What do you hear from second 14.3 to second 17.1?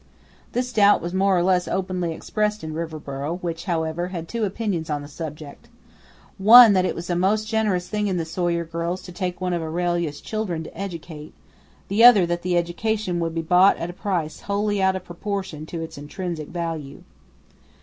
wholly out of proportion to its intrinsic value.